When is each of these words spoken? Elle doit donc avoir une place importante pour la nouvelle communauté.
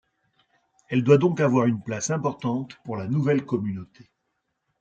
Elle 0.89 1.03
doit 1.03 1.19
donc 1.19 1.39
avoir 1.41 1.67
une 1.67 1.79
place 1.83 2.09
importante 2.09 2.73
pour 2.85 2.97
la 2.97 3.05
nouvelle 3.07 3.45
communauté. 3.45 4.09